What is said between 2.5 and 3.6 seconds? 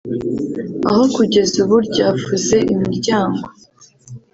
imiryango